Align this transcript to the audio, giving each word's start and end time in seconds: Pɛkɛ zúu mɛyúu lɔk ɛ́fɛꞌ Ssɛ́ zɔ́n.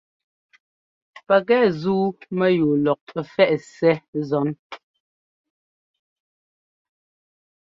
Pɛkɛ 1.27 1.57
zúu 1.81 2.05
mɛyúu 2.37 2.73
lɔk 2.85 3.01
ɛ́fɛꞌ 3.19 3.51
Ssɛ́ 3.63 3.95
zɔ́n. 4.27 4.49